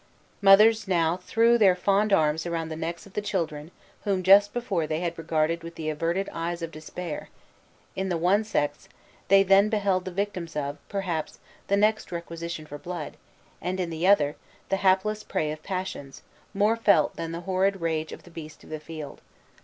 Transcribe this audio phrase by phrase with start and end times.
[0.41, 3.69] Mothers now threw their fond arms around the necks of the children
[4.03, 7.29] whom just before they had regarded with the averted eyes of despair;
[7.95, 8.89] in the one sex,
[9.27, 11.37] they then beheld the victims of, perhaps,
[11.67, 13.15] the next requisition for blood;
[13.61, 14.35] and in the other,
[14.69, 18.71] the hapless prey of passions, more felt than the horrid rage of the beast of
[18.71, 19.21] the field.